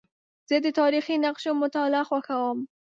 [0.49, 2.57] زه د تاریخي نقشو مطالعه خوښوم.